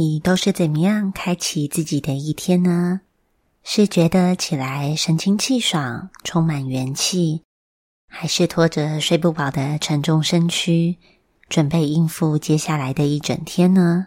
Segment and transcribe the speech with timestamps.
[0.00, 3.00] 你都是怎么样开启自己的一天呢？
[3.64, 7.42] 是觉得起来神清气爽、充满元气，
[8.06, 10.98] 还是拖着睡不饱的沉重身躯，
[11.48, 14.06] 准备应付接下来的一整天呢？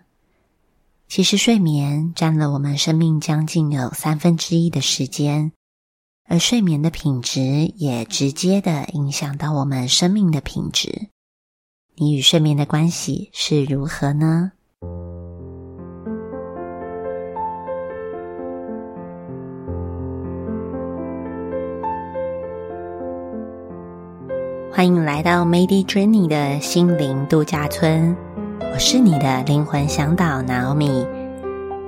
[1.10, 5.52] 其实，睡眠占了我们生命将近有三分之一的时间，
[6.24, 7.42] 而睡眠的品质
[7.76, 11.10] 也直接的影响到我们生命的品质。
[11.96, 14.54] 你与睡眠的关系是如何呢？
[24.74, 28.16] 欢迎来到 Made Journey 的心灵度假村，
[28.72, 31.06] 我是你的灵魂向导 Naomi。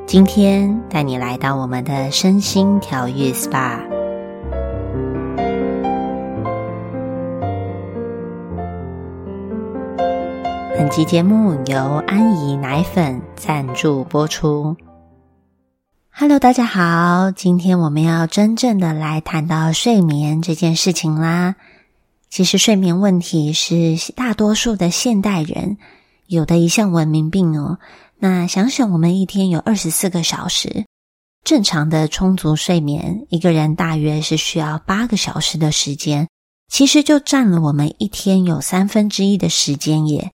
[0.05, 3.79] 今天带你来到我们的身心调愈 SPA。
[10.75, 14.75] 本集节目由安怡奶粉赞助播出。
[16.11, 21.55] Hello，大家好，今天我们要真正的来谈到睡眠这件事情啦。
[22.33, 25.77] 其实睡眠问题是大多数的现代人
[26.25, 27.77] 有的一项文明病哦。
[28.17, 30.87] 那想想，我们一天有二十四个小时，
[31.43, 36.27] 正常的充足睡眠，一个人大约是需要八个小时的时间，
[36.71, 40.31] 其实就占了我们一天有三分之一的时间耶。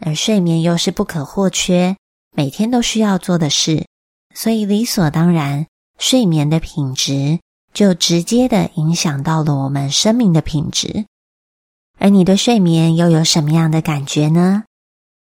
[0.00, 1.96] 而睡眠又是不可或缺，
[2.36, 3.84] 每天都需要做的事，
[4.32, 5.66] 所以理所当然，
[5.98, 7.40] 睡眠的品质
[7.74, 11.04] 就直接的影响到了我们生命的品质。
[12.02, 14.64] 而你对睡眠又有什么样的感觉呢？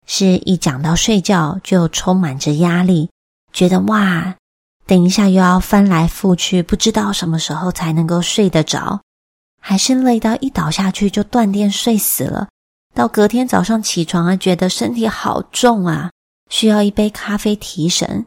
[0.06, 3.10] 是一讲到睡觉就充满着压力，
[3.52, 4.36] 觉得哇，
[4.86, 9.00] 等一下又要翻来覆去，不知道什么时候才能够睡得着；
[9.60, 12.48] 还是累到一倒下去就断电睡死了，
[12.94, 16.12] 到隔天早上起床啊，觉得身体好重啊，
[16.50, 18.24] 需要一杯咖啡提神，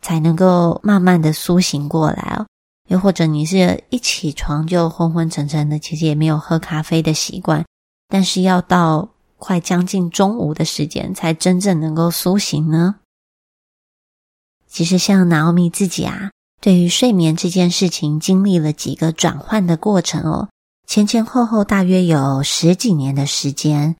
[0.00, 2.46] 才能够慢慢的苏醒过来哦。
[2.88, 7.62] 又或者你是一起床就昏昏沉沉的，其实也没有喝咖啡的习惯。
[8.08, 12.96] 但是要到快将近中午的时间，才真正能够苏醒呢。
[14.66, 20.48] 其实像拿奥米自己啊，对于睡眠这件事情，经历了几个转换的过程哦，
[20.86, 23.96] 前前后后大约有十几年的时间。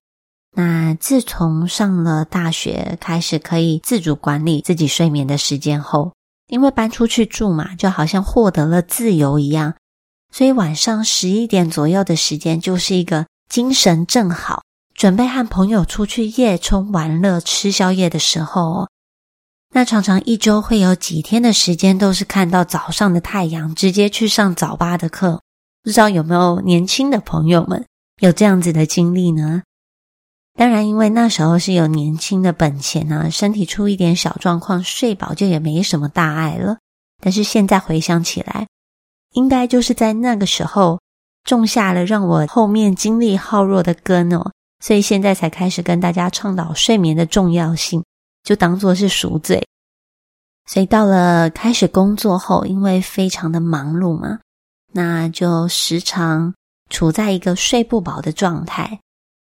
[0.56, 6.12] 那自从上了大学，开始可以自主管理自己睡眠的时间后，
[6.48, 9.74] 因为搬出去住嘛，就好像获得了自由一样，
[10.32, 13.26] 所以晚上十一点左右的时间，就是一个。
[13.54, 18.88] 精神正好，准备和朋友出去夜冲玩乐、吃宵夜的时候哦，
[19.72, 25.40] 那常常一周会有几天的时间都是看到早上的太阳，直接去上早八的课。
[25.84, 27.86] 不知道有没有年轻的朋友们
[28.18, 29.62] 有这样子的经历呢？
[30.58, 36.78] 当然，因为那时候是有年轻的本钱啊，身体出一点小状况，睡饱就也没什么大碍了。
[37.22, 38.66] 但是现在回想起来，
[39.34, 40.98] 应该就是在那个时候。
[41.44, 44.50] 种下了让我后面精力耗弱的根哦，
[44.80, 48.02] 所以现在才开始跟大家倡导睡眠的重要性，
[48.42, 49.62] 就当做是赎罪。
[50.66, 54.38] 所以到了开始工作后，因为非常的忙碌嘛，
[54.92, 56.54] 那就时常
[56.88, 58.98] 处在一个睡不饱的状态，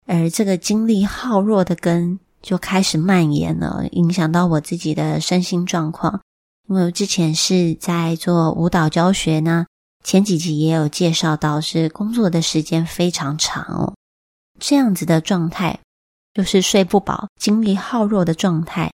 [0.06, 6.20] 而这个精力耗弱的根就开始蔓延了，影响到我自己的身心状况。
[6.68, 9.64] 因为我之前是在做舞蹈教学呢。
[10.04, 13.94] 前几集也有介绍到，是工作的时间非常长哦，
[14.58, 15.78] 这样子的状态，
[16.32, 18.90] 就是睡不饱、精力耗弱的状态，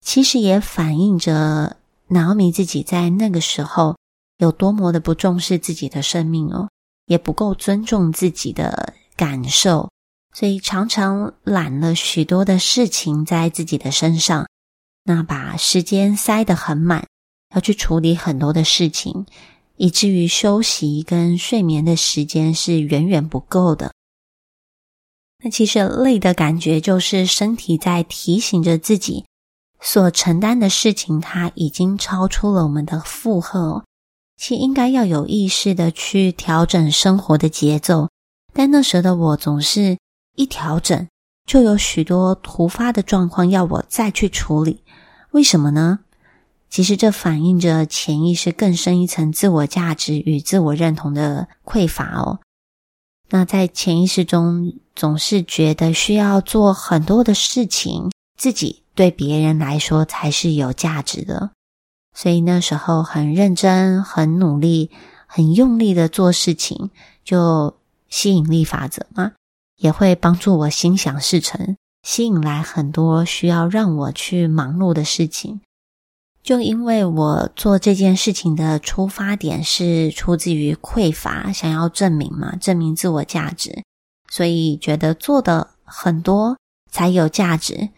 [0.00, 1.76] 其实也反映着
[2.08, 3.96] 脑米自己在那个时候
[4.38, 6.68] 有多么的不重视自己的生命哦，
[7.06, 9.90] 也不够尊重自己的感受，
[10.32, 14.46] 所以常常揽了许多的事情在自己的身上，
[15.02, 17.06] 那把时间塞得很满，
[17.54, 19.26] 要去处理很多的事情。
[19.76, 23.92] 以至于休息跟睡眠的时间是远远不够的。
[25.42, 29.26] 那其实累的感觉就是身体在提醒着自己，
[29.80, 33.84] 所承担的事情它已经超出了我们的负荷，
[34.36, 38.08] 其实应该要有意识的去调整生活的节奏。
[38.54, 39.98] 但那时的我总是
[40.36, 41.06] 一调整，
[41.46, 44.82] 就有许多突发的状况要我再去处理。
[45.32, 45.98] 为什么呢？
[46.74, 52.40] 其实这反映着潜意识更深一层自我价值与自我认同的匮乏哦。
[53.30, 61.52] 那在潜意识中，总是觉得需要做很多的事情，自己对别人来说才是有价值的。
[62.12, 64.90] 所以那时候很认真、很努力、
[65.28, 66.90] 很用力的做事情，
[67.22, 67.76] 就
[68.08, 69.30] 吸引力法则嘛，
[69.76, 75.60] 也会帮助我心想事成，吸引来很多需要让我去忙碌的事情。
[76.44, 83.82] 就因为我做这件事情的出发点是出自于匮乏，想要证明嘛，证明自我价值，
[84.30, 86.58] 所以觉得做的很多
[86.90, 87.88] 才有价值。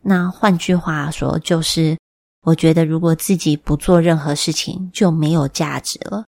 [0.00, 1.98] 那换句话说，就是
[2.46, 6.24] 我觉得如果自己不做任何事情就没有价值了。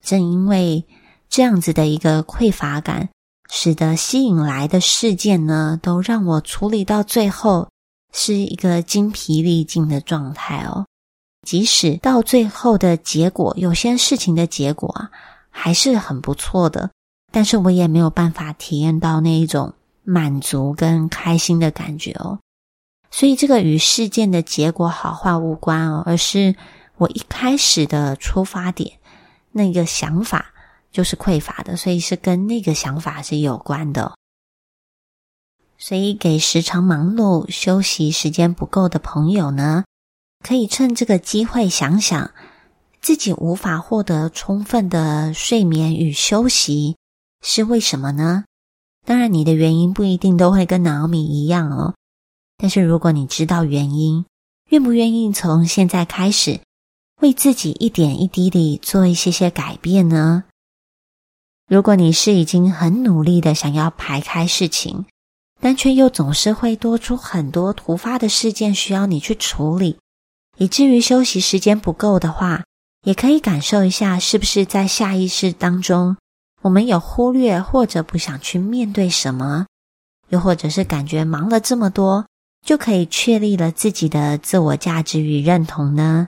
[0.00, 0.86] 正因为
[1.28, 3.08] 这样子的一个匮乏感，
[3.50, 7.68] 使得吸引来的事件呢，都让我处理到最后。
[8.16, 10.86] 是一个精疲力尽的状态哦，
[11.44, 15.10] 即使到最后的结果，有些事情的结果啊，
[15.50, 16.88] 还是很不错的，
[17.32, 19.74] 但是我也没有办法体验到那一种
[20.04, 22.38] 满足跟开心的感觉哦。
[23.10, 26.54] 所以这个与事件的结果好坏无关哦，而是
[26.96, 28.92] 我一开始的出发点，
[29.50, 30.46] 那个想法
[30.92, 34.14] 就是匮乏的，所以是跟那个想法是有关的。
[35.86, 39.84] 所以，给时常忙碌、休息时间不够的朋友呢，
[40.42, 42.30] 可以趁这个机会想想，
[43.02, 46.96] 自己无法获得充分的睡眠与休息
[47.42, 48.44] 是为什么呢？
[49.04, 51.94] 当然，你的原因不一定都会跟脑米一样哦。
[52.56, 54.24] 但是，如果你知道原因，
[54.70, 56.60] 愿不愿意从现在开始，
[57.20, 60.44] 为自己一点一滴地做一些些改变呢？
[61.68, 65.04] 如果你是已经很努力的想要排开事情，
[65.64, 69.96] 但却又总是会多出很多突发的事件需要你去处理，
[70.58, 72.62] 以至于休息时间不够的话，
[73.06, 76.18] 也可以感受一下，是不是在下意识当中，
[76.60, 79.64] 我们有忽略或者不想去面对什么，
[80.28, 82.26] 又或者是感觉忙了这么多，
[82.62, 86.26] 就可以确立了自己的自我价值与认同呢？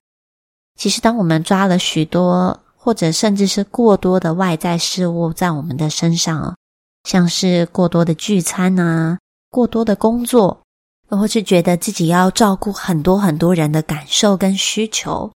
[0.78, 6.56] 其实，当我们抓了许多或者甚至是过多的外在事物在我们的身上，
[7.04, 9.18] 像是过多的聚餐啊。
[9.56, 10.61] 过多的工作，
[11.08, 15.32] 或是觉得自己要照顾很多很多人的感受跟需求，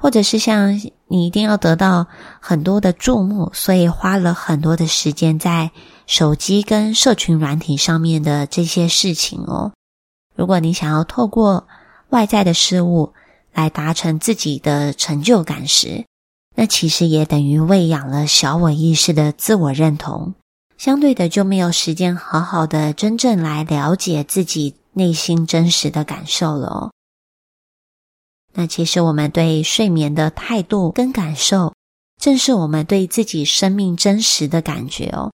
[0.00, 2.06] 或者是像你一定要得到
[2.40, 5.72] 很多的注目，所以花了很多的时间在
[6.06, 9.72] 手机跟社群软体上面的这些事情哦。
[10.36, 11.66] 如果你想要透过
[12.10, 13.14] 外在的事物
[13.52, 16.04] 来达成自己的成就感时，
[16.54, 20.34] 那其实也等于喂养了小我意识的自我认同。
[20.78, 26.92] 相对的，就没有时间好好的真正来了解自己内心真实的感受了哦。
[28.52, 31.74] 那其实我们对睡眠的态度跟感受，
[32.20, 35.32] 正是我们对自己生命真实的感觉哦。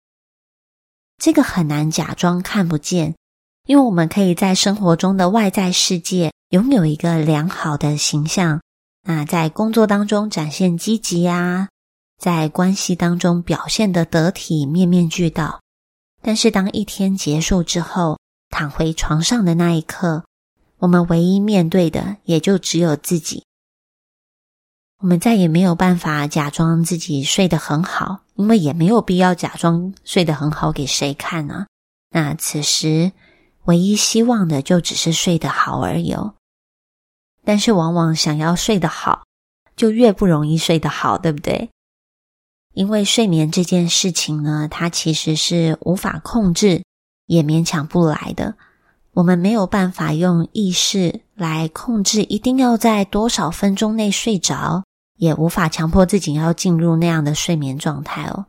[1.18, 3.16] 这个很难假装看不见，
[3.66, 8.62] 因为我们可以在生活中的外在世界拥有一个良好的形象，
[9.04, 11.70] 那在工作当中展现积极呀。
[12.18, 15.62] 在关系当中表现的得体、面面俱到，
[16.22, 18.20] 但是当一天结束之后，
[18.50, 20.26] 躺回床上的那一刻，
[20.80, 23.44] 我们唯一面对的也就只有自己。
[25.00, 31.68] 我们再也没有办法假装自己睡得很好，因为也没有必要假装睡得很好给谁看呢？
[32.10, 33.12] 那此时
[33.66, 36.16] 唯一希望的就只是睡得好而已。
[37.46, 39.24] 但是往往想要睡得好，
[39.76, 41.70] 就越不容易睡得好，对不对？
[42.78, 46.84] 因为睡眠这件事情呢，它其实是无法控制，
[47.26, 48.54] 也勉强不来的。
[49.16, 54.84] 我们没有办法用意识来控制，一定要在多少分钟内睡着，
[55.18, 58.46] 也无法强迫自己要进入那样的睡眠状态哦。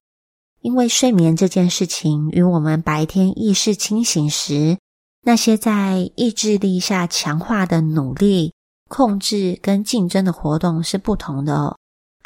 [0.60, 4.76] 因为睡眠这件事情与我们白天意识清醒时
[5.22, 8.52] 那些在意志力下强化的努力、
[8.90, 11.77] 控制跟竞争的活动是不同的哦。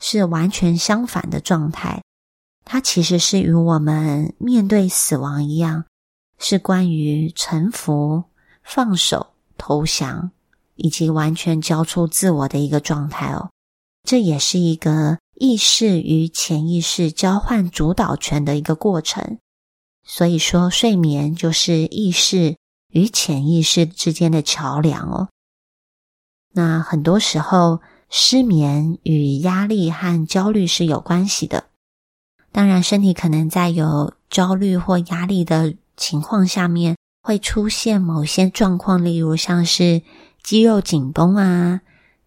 [0.04, 2.02] 是完全相反的状态，
[2.64, 5.84] 它其实是与我们面对死亡一样，
[6.40, 8.24] 是关于臣服、
[8.64, 10.32] 放手、投降，
[10.74, 13.50] 以及完全交出自我的一个状态哦。
[14.02, 19.38] 这也是一个意识与潜意识交换主导权的一个过程。
[20.04, 22.56] 所以说，睡眠就是意识
[22.88, 25.28] 与潜意识之间的桥梁哦。
[26.50, 27.80] 那很多时候。
[28.14, 31.64] 失眠与压力和焦虑是有关系的。
[32.52, 40.02] 当然，身体可能在有焦虑或压力的情况下面，会出现某些状况，例如像是
[40.42, 41.80] 肌肉紧绷啊、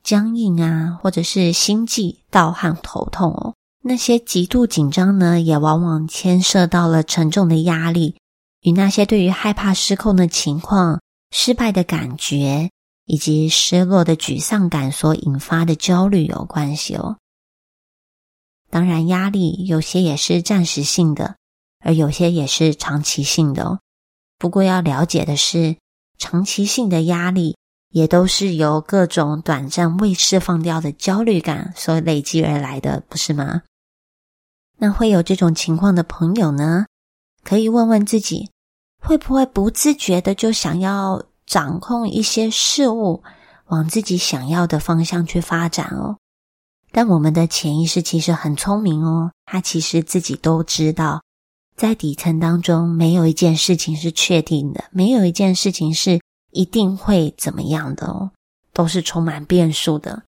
[0.04, 3.54] 僵硬啊，或者是心悸、盗汗、头痛哦。
[3.84, 8.16] 那些极度紧张呢，也往往牵涉到了沉重的压力，
[8.62, 11.00] 与那些对于害怕失控的情况、
[11.30, 12.72] 失败的感觉。
[13.06, 17.18] 以及失落的沮丧感所引发的焦虑有关系哦。
[18.70, 21.38] 当然，压力有些也是暂时性的，
[21.80, 23.80] 而有些也是长期性的哦。
[24.38, 25.78] 不过要了解的是，
[26.18, 27.56] 长期性的压力
[27.90, 33.62] 也都是由各种短暂未释放掉的焦虑感所累积而来的，不是吗？
[34.78, 36.86] 那会有这种情况的朋友呢，
[37.44, 38.50] 可以问问自己，
[39.00, 43.24] 会不会不自觉的就想要掌控一些事物，
[43.68, 46.18] 往自己想要的方向去发展哦？
[46.92, 51.22] 但我们的潜意识其实很聪明哦，他其实自己都知道，
[51.76, 56.22] 在底层当中，没有一件事情是确定的，没有一件事情是
[56.52, 58.32] 一定会怎么样的哦，
[58.74, 60.24] 都是充满变数的。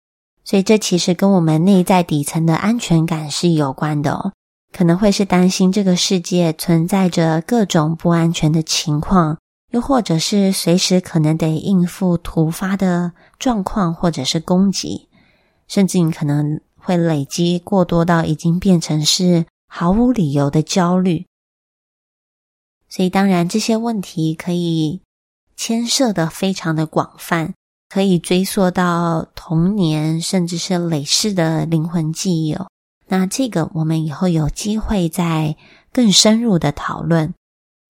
[0.43, 4.33] 所以这其实跟我们内在底层的安全感是有关的哦，
[4.71, 9.37] 可能会是担心这个世界存在着各种不安全的情况，
[9.75, 15.09] 又或者是随时可能得应付突发的状况，或者是攻击。
[15.67, 21.25] 甚至你可能会累积过多到已经变成是毫无理由的焦虑，
[22.87, 25.01] 所以当然这些问题可以
[25.57, 27.53] 牵涉的非常的广泛，
[27.89, 32.69] 可以追溯到童年，甚至是累世的灵魂记忆哦。
[33.07, 35.57] 那这个我们以后有机会再
[35.91, 37.33] 更深入的讨论。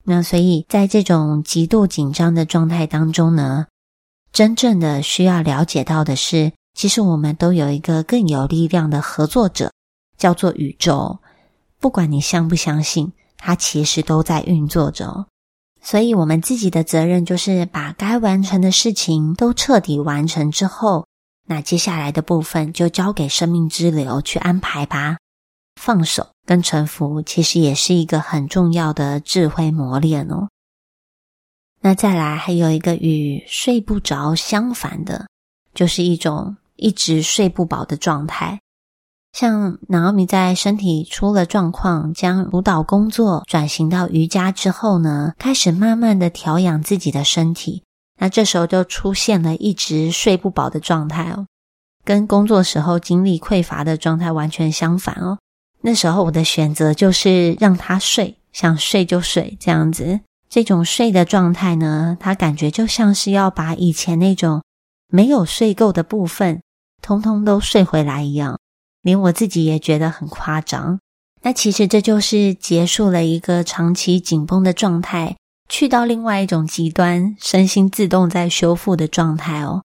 [0.05, 3.65] 那所以在这种极度紧张的状态当中呢，
[4.31, 6.53] 真正的需要了解到的是。
[6.75, 9.71] 其实我们都有一个更有力量的合作者，
[10.17, 11.19] 叫做宇宙。
[11.79, 15.27] 不管你相不相信，它其实都在运作着。
[15.81, 21.07] 所以，我们自己的责任就是把该完成的事情都彻底完成之后，
[21.47, 25.15] 那接下来的部分就交给生命之流去安排吧。
[25.79, 30.47] 放手跟臣服，其实也是一个很重要的智慧磨练哦。
[31.81, 35.27] 那再来，还有一个与睡不着相反的，
[35.73, 36.55] 就是一种。
[36.77, 38.59] 一直睡不饱的状态，
[39.31, 47.81] 像南奥米在身体出了状况，将舞蹈工作转型到瑜伽之后呢，开始慢慢的调养自己的身体。
[48.19, 51.47] 那这时候就出现了一直睡不饱的状态哦，
[52.03, 55.37] 跟工作时候精力匮乏的状态完全相反哦。
[55.85, 60.19] 那时候我的选择就是让他睡，想睡就睡这样子。
[60.49, 64.63] 这种睡的状态呢，他感觉就像是要把以前那种
[65.09, 66.59] 没有睡够的部分。
[67.03, 68.59] 通通都睡回来一样，
[69.03, 70.99] 连我自己也觉得很夸张。
[71.43, 75.37] 那其实这就是结束了一个长期紧绷的状态，
[75.69, 79.83] 去到另外一种极端，身心自动在修复的状态哦。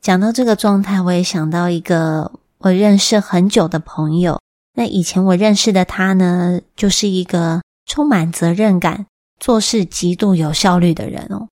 [0.00, 4.38] 讲到这个状态，我也想到一个我认识很久的朋友。
[4.74, 9.06] 那以前我认识的他呢，就是一个充满责任感、
[9.38, 11.48] 做事极度有效率的人哦，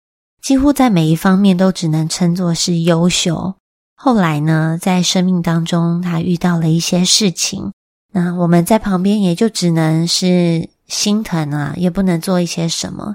[0.43, 3.55] 几乎在每一方面都只能称作是优秀。
[3.97, 7.73] 后来呢，在生命当中，他遇到了一些事情，
[8.13, 13.15] 那我们在旁边也就只能是心疼啊，也不能做一些什么。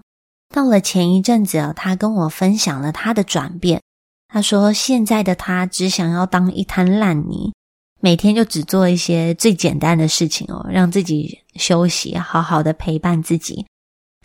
[0.54, 3.82] 到了前一阵子啊，他跟我分享了他的转变。
[4.30, 7.54] 他说，现在的他只想要当一滩烂泥，
[8.02, 13.66] 每天就只做一些最简单的事情哦，让自己休息，好好的陪伴自己。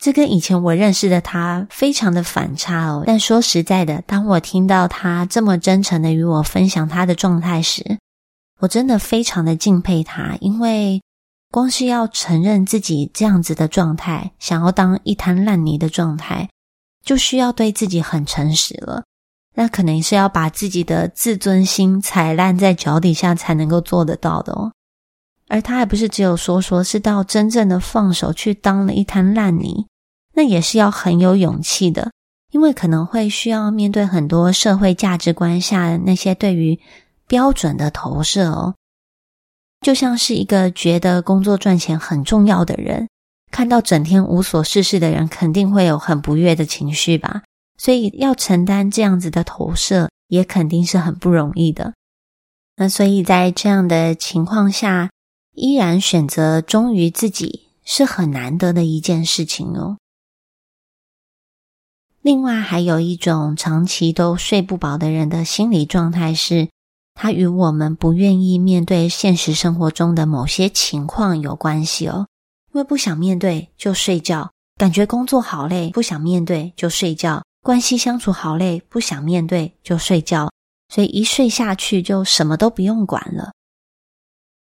[0.00, 3.04] 这跟以前我认识的他非常的反差哦。
[3.07, 7.99] 但说实在的，当我听到他这么真诚的与我分享他的状态时，
[8.61, 10.37] 我真的非常的敬佩他。
[10.40, 11.00] 因为
[11.50, 16.49] 光是要承认自己这样子的状态，想要当一滩烂泥的状态，
[17.04, 19.04] 就需要对自己很诚实了。
[19.54, 24.73] 那可能是要把自己的自尊心踩烂在脚底下才能够做得到的哦。
[25.49, 29.87] 而他还不是只有说说，是到真正的放手去当了一滩烂泥，
[30.34, 32.11] 那也是要很有勇气的，
[32.50, 36.80] 因为可能会需要面对很多社会价值观下那些对于
[37.28, 38.75] 标准的投射哦。
[39.82, 43.06] 就像是一个觉得工作赚钱很重要的人，
[43.52, 47.42] 看到整天无所事事的人，肯定会有很不悦的情绪吧。
[47.76, 51.95] 所以要承担这样子的投射，也肯定是很不容易的。
[52.76, 55.11] 那所以在这样的情况下，
[55.52, 59.99] 依然选择忠于自己是很难得的一件事情哦。
[62.23, 66.71] 另外，还有一种长期都睡不饱的人的心理状态是，
[67.12, 72.26] 他与我们不愿意面对现实生活中的某些情况有关系哦。
[72.73, 80.52] 因为不想面对就睡觉，感觉工作好累，不想面对就睡觉，关系相处好累，不想面对就睡觉，
[80.90, 83.52] 所以一睡下去就什么都不用管了。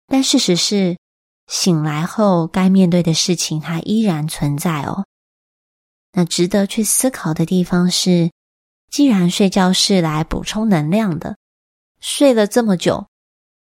[0.06, 0.96] 但事实是，
[1.46, 5.04] 醒来后该面对的事情它依然存在哦。
[6.12, 8.30] 那值得去思考的地方是，
[8.90, 11.36] 既然睡觉是来补充能量的，
[12.00, 13.06] 睡了这么久，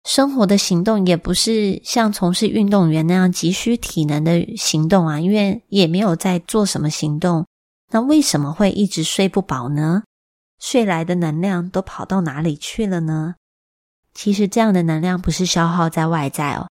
[0.03, 7.43] 生活的行动也不是像从事运动员那样急需体能的行动啊，因为也没有在做什么行动，
[7.95, 10.03] 那为什么会一直睡不饱呢？
[10.59, 13.35] 睡来的能量都跑到哪里去了呢？
[14.13, 16.67] 其实这样的能量不是消耗在外在哦，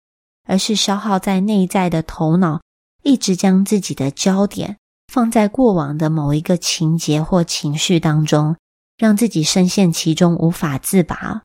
[0.49, 2.63] 而是消耗在内在的头脑，
[3.03, 8.57] 一直将自己的焦点放在过往的某一个情节或情绪当中，
[8.97, 11.43] 让自己深陷其中无法自拔。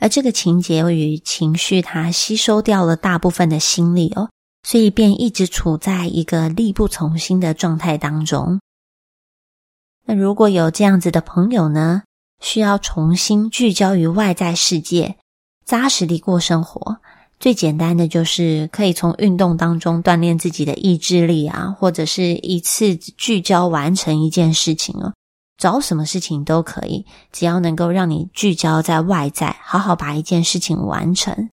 [0.00, 4.30] 而这个情节与情绪，它吸收掉了大部分的心力哦，
[4.66, 8.60] 所以便一直处在一个力不从心的状态当中。
[10.04, 12.02] 那如果有这样子的朋友呢，
[12.42, 15.18] 需要重新聚焦于外在世界，
[15.64, 16.96] 扎实地过生活，
[17.38, 25.14] 最简单的就是可以从运动当中锻炼自己的意志力啊，或者是一次聚焦完成一件事情哦。
[25.56, 31.50] 找什么事情都可以，只要能够让你聚焦在外在，好好把一件事情完成。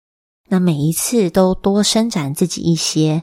[0.50, 3.22] 那每一次都多伸展自己一些，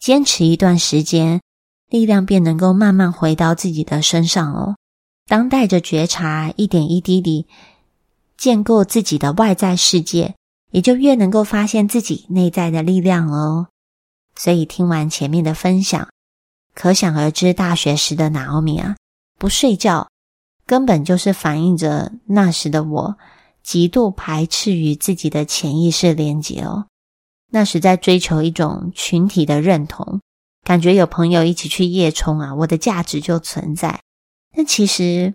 [0.00, 1.40] 坚持一段时间，
[1.88, 4.74] 力量便能够慢慢回到自己的身上哦。
[5.26, 7.46] 当带着觉察，一点一滴地
[8.36, 10.34] 建构自己的外在世界，
[10.72, 13.68] 也就越能够发现自己内在的力量哦。
[14.34, 16.08] 所以听完前面的分享，
[16.74, 18.96] 可想而知，大学时的拿奥米啊，
[19.38, 20.08] 不睡觉。
[20.66, 23.16] 根本就是反映着那时的我
[23.64, 26.86] 极度排斥与自己的潜意识连接哦。
[27.50, 30.20] 那是在追求一种群体的认同，
[30.62, 34.00] 感觉有朋友一起去夜冲啊，我的价值就存在。
[34.56, 35.34] 但其实，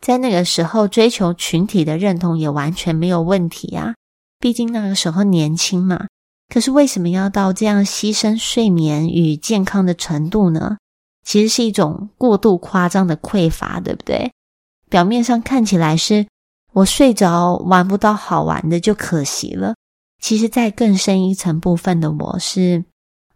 [0.00, 3.94] 在那个时候追求群体的认同也完全没有问题啊，
[4.38, 6.06] 毕竟那个时候年轻嘛。
[6.48, 10.76] 可是为什么要到这样牺牲睡眠与健康的程度呢？
[11.24, 14.32] 其实是一种过度夸张的匮乏，对不对？
[14.90, 16.26] 表面上看起来是
[16.72, 19.74] 我睡着玩不到好玩的就可惜了，
[20.20, 22.84] 其实，在更深一层部分的我是，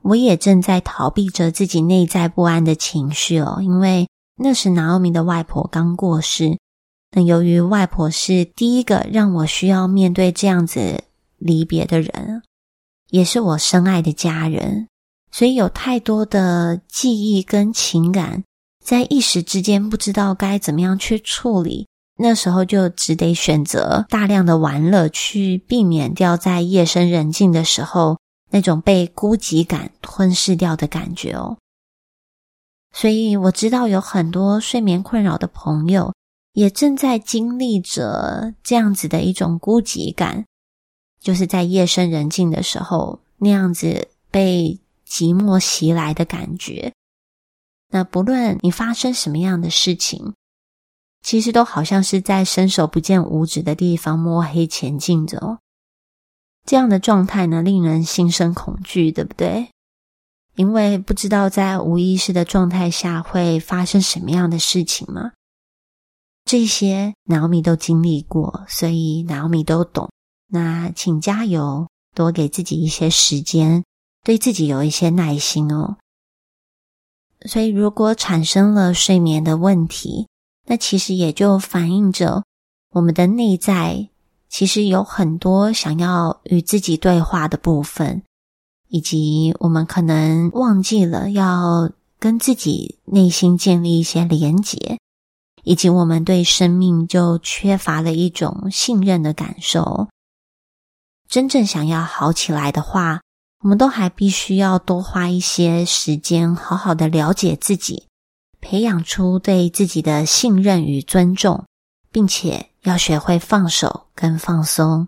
[0.02, 3.59] 我也正在逃避着自己内在不安的情绪哦。
[3.61, 6.59] 因为那时拿奥米的外婆刚过世，
[7.11, 11.05] 那由于外婆是第一个让我需要面对这样子
[11.37, 12.43] 离别的人，
[13.11, 14.88] 也是我深爱的家人，
[15.31, 18.42] 所以有太多的记忆跟情感。
[18.83, 28.18] 在一时之间不知道该怎么样去处理，那时候就只得选择大量的玩乐，去避免掉在夜深人静的时候
[28.50, 31.59] 那种被孤寂感吞噬掉的感觉哦。
[32.92, 36.14] 所以我知道有很多睡眠困扰的朋友
[36.55, 40.46] 也正在经历着这样子的一种孤寂感，
[41.20, 46.90] 就是在夜深人静的时候那样子被寂寞袭来的感觉。
[47.90, 50.33] 那不论你发生什么样的事情，
[51.27, 55.59] 其实都好像是在伸手不见五指的地方摸黑前进着哦。
[56.65, 59.69] 这样的状态呢，令人心生恐惧，对不对？
[60.55, 65.33] 因为不知道在无意识的状态下会发生什么样的事情嘛。
[66.45, 70.09] 这些 Naomi 都经历过，所以 Naomi 都懂。
[70.47, 73.83] 那请加油，多给自己一些时间，
[74.23, 75.97] 对自己有一些耐心哦。
[77.47, 80.29] 所以，如果产生了睡眠的问题，
[80.66, 82.44] 那其实也就反映着
[82.90, 84.09] 我们的内在
[84.48, 88.22] 其实有很多想要与自己对话的部分，
[88.88, 94.98] 以及我们可能忘记了要跟自己内心建立一些连结，
[95.64, 100.09] 以及我们对生命就缺乏了一种信任的感受。
[101.29, 103.20] 真正想要好起来的话。
[103.61, 108.07] 我们都还必须要多花一些时间，好好的了解自己，
[108.68, 111.66] 培养出对自己的信任与尊重，
[112.11, 115.07] 并且要学会放手跟放松。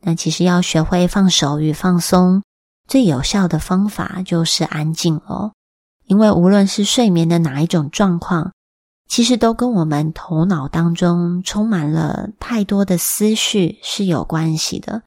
[0.00, 2.44] 那其实要学会放手与放松，
[2.88, 5.52] 最有效的方法就是安静哦。
[6.04, 8.52] 因为无论是睡眠的哪一种状况，
[9.08, 15.02] 其实都跟我们头脑当中充满了太多的思绪是有关系的。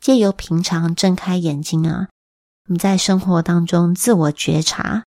[0.00, 2.06] 借由平常睁开眼睛啊，
[2.68, 5.02] 我们在生活当中自我觉察，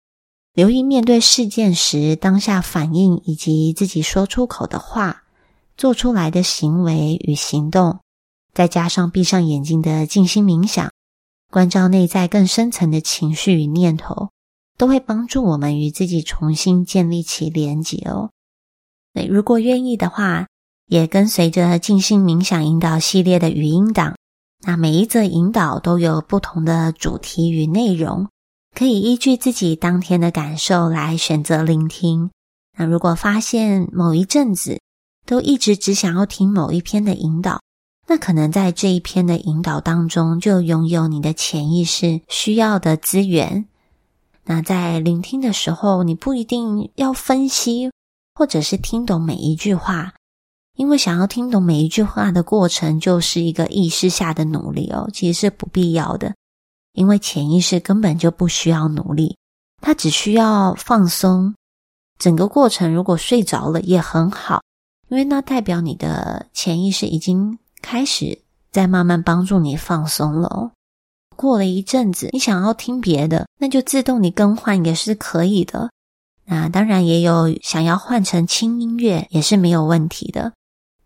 [0.54, 5.24] 留意面对事件时当下反应，以及自己说出口的话、
[5.78, 8.00] 做出来的行为与行动，
[8.52, 10.92] 再加上闭上眼睛的静心冥想，
[11.50, 14.28] 关照内在更深层的情绪与念头，
[14.76, 18.30] 都会帮助我们与自己重新建立起连结哦。
[19.14, 20.48] 那如果愿意的话，
[20.86, 24.16] 也跟随着静心冥想引导系列的语音档。
[24.64, 28.28] 那每一则引导都有不同的主题与内容，
[28.74, 32.30] 可以依据自己当天的感受来选择聆听。
[32.76, 34.80] 那如果发现某一阵子
[35.26, 37.60] 都一直只想要听某一篇的引导，
[38.08, 43.66] 那可能在这一篇的引导当中就拥有你的潜意识需要的资源。
[44.44, 47.90] 那在聆听的时候，你不一定要分析，
[48.34, 50.14] 或者是听懂每一句话。
[50.76, 56.34] 因为想要听懂每一句话的过程，就是一个意识下的努力哦，其实是不必要的。
[56.92, 59.36] 因为潜意识根本就不需要努力，
[59.80, 61.54] 它只需要放松。
[62.18, 64.62] 整个过程如果睡着了也很好，
[65.08, 68.38] 因为那代表你的潜意识已经开始
[68.70, 70.70] 在慢慢帮助你放松了。
[71.34, 75.90] 过了一阵子，你想要听别的，那就自动你更换也是可以的。
[76.44, 80.52] 那当然也有想要换成轻音乐也是没有问题的。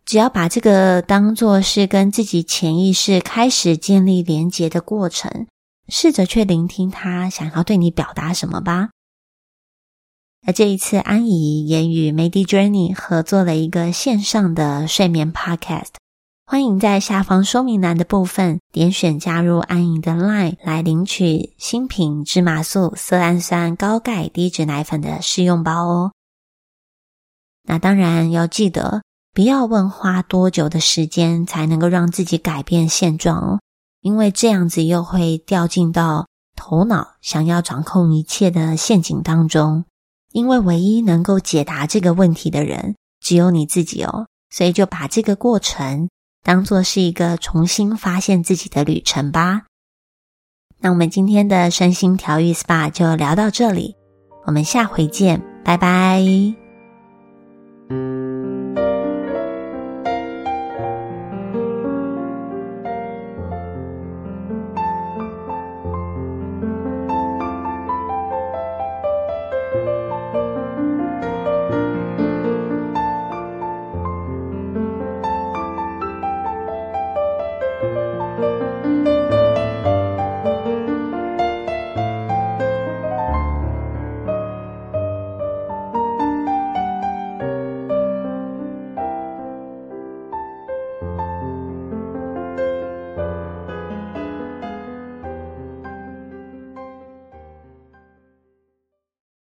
[0.04, 5.46] 只要把这个当做是跟自己潜意识开始建立连结的过程，
[5.88, 8.90] 试着去聆听他想要对你表达什么吧。
[10.42, 15.94] 那这一次，安怡也与 Medi Journey 合作了一个线上的睡眠 Podcast，
[16.44, 26.12] 欢迎在下方说明栏的部分点选加入安怡的 Line 来领取新品芝麻素、色氨酸、高钙低脂奶粉的试用包哦。
[27.64, 29.02] 那当然要记得。
[29.32, 33.60] 不要问花多久的时间才能够让自己改变现状哦，
[34.06, 39.84] 因为这样子又会掉进到头脑想要掌控一切的陷阱当中。
[40.30, 46.08] 因为唯一能够解答这个问题的人只有你自己哦，所以就把这个过程
[46.44, 49.62] 当做是一个重新发现自己的旅程吧。
[50.78, 53.96] 那我们今天的身心调愈 SPA 就聊到这里，
[54.44, 56.65] 我们下回见，拜拜。